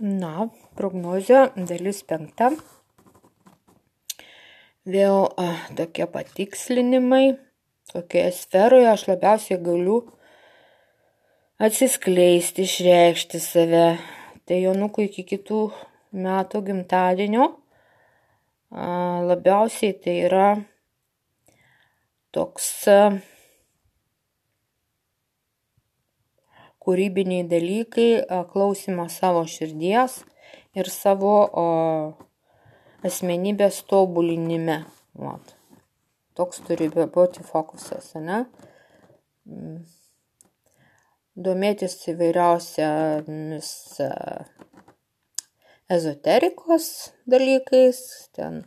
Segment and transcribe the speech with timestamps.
[0.00, 0.46] Na,
[0.80, 2.46] prognozė dalis penkta.
[4.88, 7.34] Vėl a, tokie patikslinimai,
[7.92, 9.98] kokioje sferoje aš labiausiai galiu
[11.60, 13.84] atsiskleisti, išreikšti save.
[14.48, 15.66] Tai jaunukui iki kitų
[16.16, 17.50] metų gimtadienio
[18.72, 20.48] a, labiausiai tai yra
[22.32, 22.98] toks a,
[26.80, 28.10] kūrybiniai dalykai,
[28.52, 30.20] klausimas savo širdies
[30.76, 31.64] ir savo o,
[33.06, 34.82] asmenybės tobulinime.
[35.20, 35.56] Vat.
[36.38, 38.44] Toks turi būti fokusas, ne?
[39.50, 39.80] Mm.
[41.40, 43.70] Domėtis įvairiausiamis
[45.90, 46.86] ezoterikos
[47.30, 48.00] dalykais,
[48.36, 48.62] ten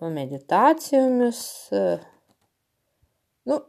[0.00, 1.42] meditacijomis,
[3.48, 3.60] nu,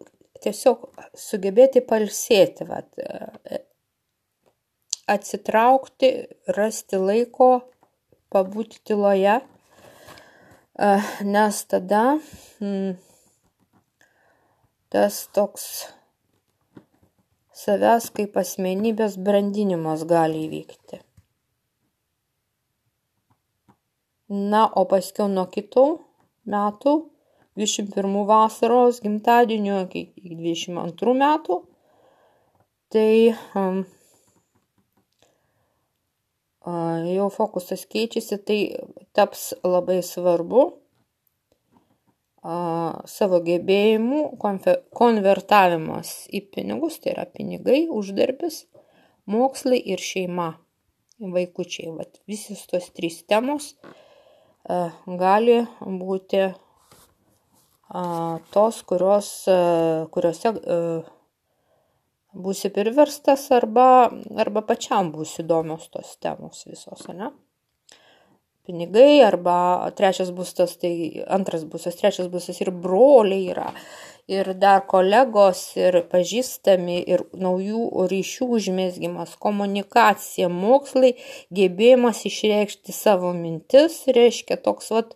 [0.44, 2.88] tiesiog sugebėti palsėti, vat,
[5.10, 6.12] atsitraukti,
[6.58, 7.50] rasti laiko
[8.34, 9.40] pabūti tyloje,
[11.26, 12.04] nes tada
[12.62, 12.92] mm,
[14.94, 15.66] tas toks
[17.60, 21.02] savęs kaip asmenybės brandinimas gali įvykti.
[24.30, 25.86] Na, o paskiau nuo kitų
[26.54, 26.94] metų,
[27.60, 31.62] 21 vasaros gimtadienio iki 22 metų,
[32.90, 33.84] tai um,
[37.14, 38.60] jau fokusas keičiasi, tai
[39.16, 40.70] taps labai svarbu
[42.40, 44.22] savo gebėjimų
[44.96, 48.64] konvertavimas į pinigus, tai yra pinigai, uždarbis,
[49.28, 50.54] mokslai ir šeima,
[51.20, 51.92] vaikučiai.
[51.98, 53.74] Vat, visos tos trys temos
[55.20, 56.48] gali būti
[58.54, 59.30] tos, kurios,
[60.14, 60.54] kuriuose
[62.34, 67.32] būsi priverstas arba, arba pačiam bus įdomios tos temos visos, ne?
[68.70, 73.72] Pinigai arba trečias būstas, tai antras būstas, trečias būstas ir broliai yra,
[74.30, 81.16] ir dar kolegos, ir pažįstami, ir naujų ryšių užmėsgymas, komunikacija, mokslai,
[81.56, 85.16] gebėjimas išreikšti savo mintis, reiškia toks vat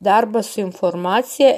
[0.00, 1.52] darbas su informacija,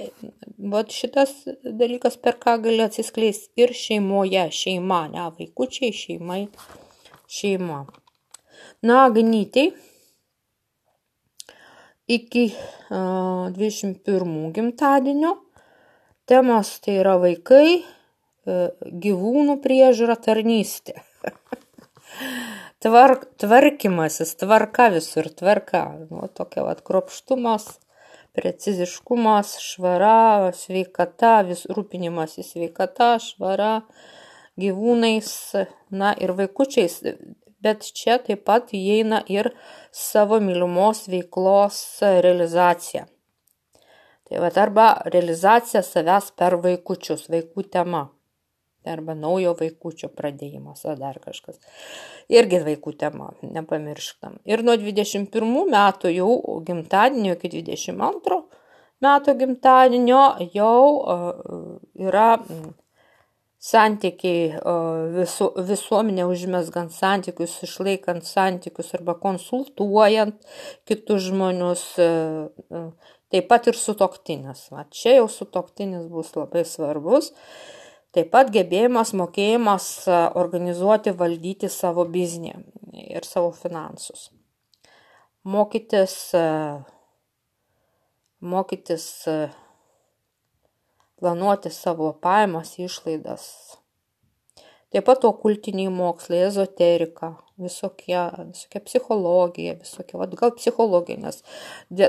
[0.74, 6.44] vat šitas dalykas, per ką gali atsiskleisti ir šeimoje, šeima, ne, vaikučiai, šeimai,
[7.30, 7.84] šeima.
[8.82, 9.70] Na, ganytai,
[12.08, 12.48] iki
[12.90, 15.36] uh, 21 gimtadienio
[16.28, 18.68] temos tai yra vaikai, uh,
[19.04, 21.00] gyvūnų priežiūra, tarnystė.
[22.78, 25.82] Tvark, tvarkymasis, tvarka visur, tvarka.
[26.10, 27.66] Nu, tokia vat kropštumas,
[28.38, 33.72] preciziškumas, švara, sveikata, vis rūpinimas į sveikata, švara,
[34.62, 35.32] gyvūnais,
[35.90, 37.00] na ir vaikučiais.
[37.58, 39.50] Bet čia taip pat įeina ir
[39.90, 43.08] savo mylimos veiklos realizacija.
[44.28, 48.08] Tai va arba realizacija savęs per vaikučius, vaikų tema
[48.88, 51.58] arba naujo vaikučio pradėjimas, ar dar kažkas.
[52.32, 54.38] Irgi vaikų tema, nepamirštam.
[54.48, 56.30] Ir nuo 21 metų jau
[56.64, 58.42] gimtadienio iki 22
[59.04, 60.22] metų gimtadienio
[60.54, 60.78] jau
[61.98, 62.30] yra
[63.58, 64.54] santykiai
[65.16, 70.38] visu, visuomenė užmesgant santykius, išlaikant santykius arba konsultuojant
[70.86, 71.84] kitus žmonius,
[73.32, 74.68] taip pat ir sutoktinis.
[74.72, 77.32] Va, čia jau sutoktinis bus labai svarbus
[78.16, 79.86] Taip pat gebėjimas, mokėjimas
[80.40, 82.54] organizuoti, valdyti savo biznį
[83.04, 84.30] ir savo finansus.
[85.44, 86.14] Mokytis,
[88.40, 89.04] mokytis
[91.20, 93.44] planuoti savo pajamas, išlaidas.
[94.88, 101.42] Taip pat okultiniai mokslai, ezoterika, visokie, visokia psichologija, visokie, vad gal psichologija, nes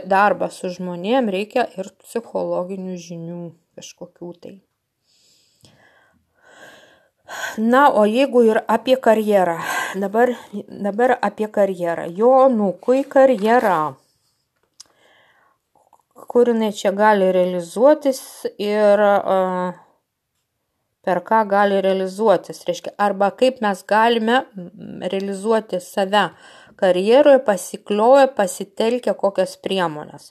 [0.08, 3.42] darbas su žmonėm reikia ir psichologinių žinių
[3.76, 4.54] kažkokių tai.
[7.58, 9.60] Na, o jeigu ir apie karjerą,
[10.02, 10.32] dabar,
[10.88, 12.08] dabar apie karjerą.
[12.16, 13.94] Jonukui karjera,
[16.32, 18.24] kur jinai čia gali realizuotis
[18.58, 19.78] ir uh,
[21.10, 22.62] per ką gali realizuotis.
[22.70, 24.44] Reiškia, arba kaip mes galime
[25.14, 26.28] realizuoti save
[26.80, 30.30] karjeroje, pasiklioję, pasitelkę kokias priemonės.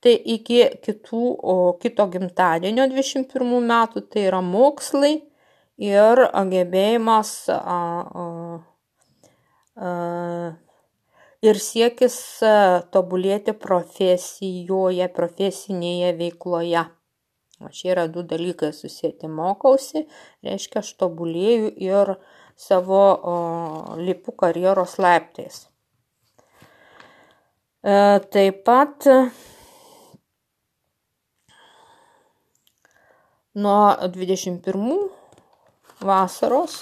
[0.00, 1.22] Tai iki kitų,
[1.52, 5.14] o, kito gimtadienio 21 metų tai yra mokslai
[5.80, 6.24] ir
[6.54, 7.30] gebėjimas
[11.44, 12.18] ir siekis
[12.94, 16.84] tobulėti profesijoje, profesinėje veikloje.
[17.62, 19.28] O čia yra du dalykai susijęti.
[19.30, 20.06] Mokausi,
[20.42, 22.16] reiškia, aš tobulėju ir
[22.58, 23.36] savo o,
[24.00, 25.66] lipu karjeros laiptais.
[27.84, 29.04] Taip pat
[33.54, 33.80] nuo
[34.14, 34.94] 21
[36.00, 36.78] vasaros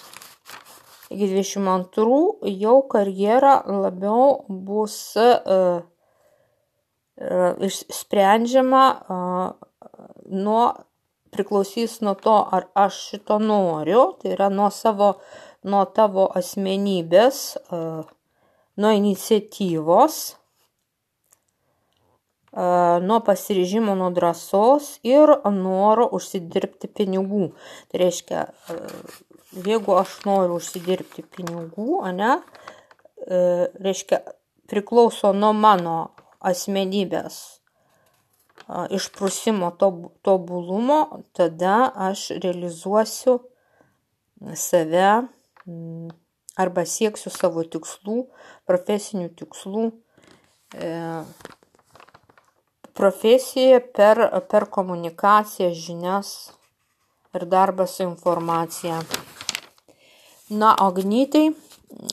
[1.10, 4.96] iki 22 jau karjera labiau bus
[7.66, 8.84] išsprendžiama
[10.26, 10.64] nuo
[11.32, 15.14] priklausys nuo to, ar aš šito noriu, tai yra nuo savo,
[15.64, 17.40] nuo tavo asmenybės,
[17.72, 20.18] nuo iniciatyvos,
[23.06, 27.48] nuo pasiryžimo, nuo drąsos ir noro užsidirbti pinigų.
[27.88, 28.44] Tai reiškia,
[29.64, 32.36] jeigu aš noriu užsidirbti pinigų, ne,
[33.88, 34.20] reiškia,
[34.68, 35.96] priklauso nuo mano
[36.44, 37.61] asmenybės
[38.90, 39.70] išprusimo
[40.22, 43.38] tobulumo, tada aš realizuosiu
[44.54, 45.22] save
[46.58, 48.26] arba sieksiu savo tikslų,
[48.68, 49.84] profesinių tikslų
[50.76, 50.90] e,
[52.98, 54.20] profesijoje per,
[54.50, 56.52] per komunikaciją, žinias
[57.32, 59.00] ir darbą su informacija.
[60.52, 61.46] Na, agnytai,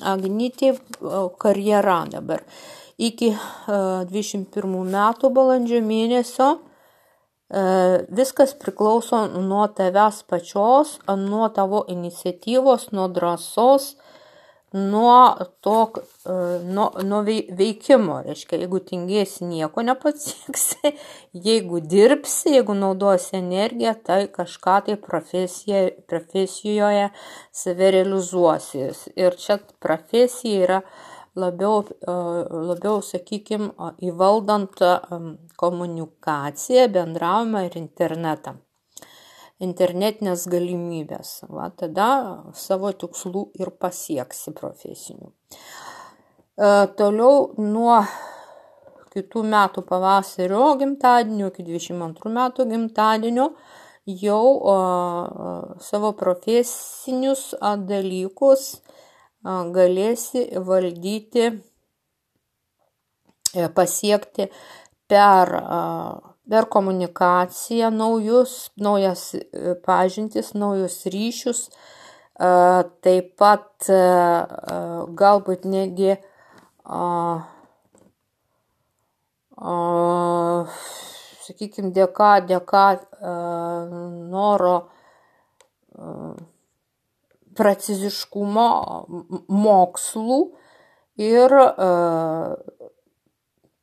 [0.08, 0.72] agnytai
[1.42, 2.46] karjera dabar
[3.00, 3.36] iki
[3.68, 6.56] 21 metų balandžio mėnesio
[8.14, 13.96] viskas priklauso nuo tavęs pačios, nuo tavo iniciatyvos, nuo drąsos,
[14.74, 15.94] nuo to,
[16.64, 18.22] nuo, nuo veikimo.
[18.26, 20.94] Reiškia, jeigu tingėsi, nieko nepasieksi,
[21.48, 27.10] jeigu dirbsi, jeigu naudosi energiją, tai kažką tai profesijoje
[27.52, 28.92] save realizuosi.
[29.18, 30.80] Ir čia profesija yra
[31.36, 33.70] labiau, labiau sakykime,
[34.06, 34.82] įvaldant
[35.60, 38.56] komunikaciją, bendravimą ir internetą.
[39.60, 41.42] Internetinės galimybės.
[41.52, 42.10] Va, tada
[42.56, 45.34] savo tikslų ir pasieksi profesinių.
[46.56, 47.98] E, toliau nuo
[49.12, 53.50] kitų metų pavasario gimtadienio iki 22 metų gimtadienio
[54.24, 54.78] jau o,
[55.84, 57.52] savo profesinius
[57.90, 58.80] dalykus
[59.44, 61.46] galėsi valdyti,
[63.56, 64.50] e, pasiekti
[65.08, 65.52] per,
[66.50, 71.70] per komunikaciją naujus, naujas e, pažintis, naujus ryšius,
[73.04, 74.04] taip pat e,
[75.16, 76.18] galbūt netgi
[81.48, 82.86] sakykime, dėka, dėka
[84.32, 84.78] noro
[87.60, 88.68] preciziškumo
[89.52, 90.40] mokslų
[91.20, 91.56] ir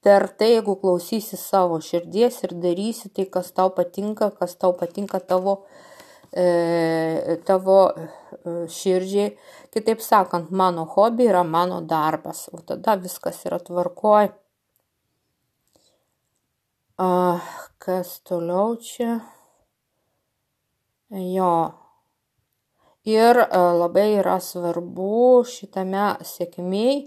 [0.06, 5.18] per tai, jeigu klausysi savo širdies ir darysi tai, kas tau patinka, kas tau patinka
[5.18, 5.58] tavo,
[6.30, 7.78] e, tavo
[8.70, 9.32] širdžiai.
[9.74, 14.30] Kitaip sakant, mano hobi yra mano darbas, o tada viskas yra tvarkoj.
[17.82, 19.18] Kas toliau čia?
[21.10, 21.50] Jo,
[23.06, 27.04] Ir labai yra svarbu šitame sėkmiai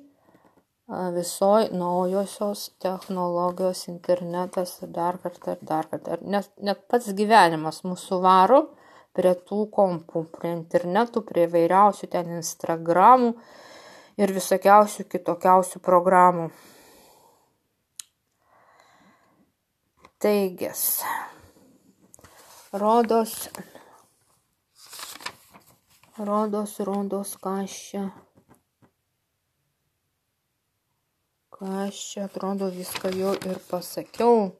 [1.13, 6.17] visoj naujosios technologijos, internetas ir dar kartą ir dar kartą.
[6.21, 8.61] Net, net pats gyvenimas mūsų varo
[9.13, 13.33] prie tų kompų, prie internetų, prie vairiausių ten Instagramų
[14.23, 16.49] ir visokiausių kitokiausių programų.
[20.19, 21.01] Taigis.
[22.71, 23.35] Rodos
[26.19, 28.09] rodos, rodos, kas čia.
[31.49, 34.51] Kas čia atrodo viską jau ir pasakiau.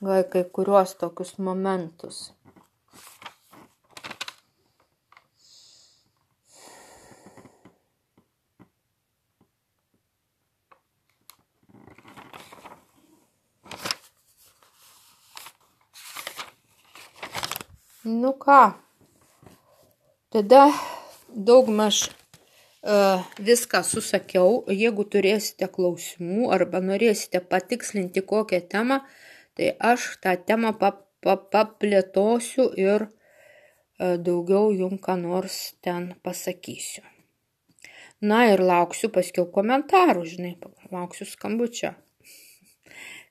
[0.00, 2.32] Gal kai kuriuos tokius momentus.
[18.04, 18.62] Nu ką,
[20.30, 20.70] Tada
[21.34, 24.60] daugmaž uh, viską susakiau.
[24.70, 29.00] Jeigu turėsite klausimų arba norėsite patikslinti kokią temą,
[29.58, 37.02] tai aš tą temą paplėtosiu ir uh, daugiau jum ką nors ten pasakysiu.
[38.22, 40.54] Na ir lauksiu paskiau komentarų, žinai,
[40.94, 41.96] lauksiu skambučio,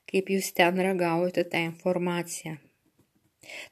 [0.04, 2.58] kaip jūs ten reagavote tą informaciją.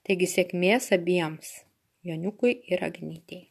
[0.08, 1.58] Taigi sėkmės abiems.
[2.04, 3.47] Joniukui ir Agnytei.